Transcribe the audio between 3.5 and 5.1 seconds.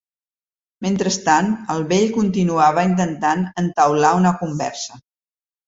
entaular una conversa.